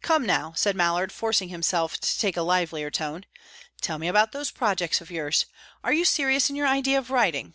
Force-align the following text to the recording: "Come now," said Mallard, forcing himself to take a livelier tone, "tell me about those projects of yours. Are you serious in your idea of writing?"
"Come 0.00 0.24
now," 0.24 0.54
said 0.56 0.74
Mallard, 0.74 1.12
forcing 1.12 1.50
himself 1.50 2.00
to 2.00 2.18
take 2.18 2.38
a 2.38 2.40
livelier 2.40 2.90
tone, 2.90 3.26
"tell 3.82 3.98
me 3.98 4.08
about 4.08 4.32
those 4.32 4.50
projects 4.50 5.02
of 5.02 5.10
yours. 5.10 5.44
Are 5.84 5.92
you 5.92 6.06
serious 6.06 6.48
in 6.48 6.56
your 6.56 6.66
idea 6.68 6.96
of 6.98 7.10
writing?" 7.10 7.52